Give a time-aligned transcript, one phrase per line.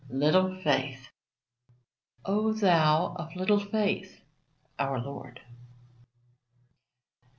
[0.09, 1.09] LITTLE FAITH
[2.25, 4.19] "O thou of little faith."
[4.79, 5.41] Our Lord.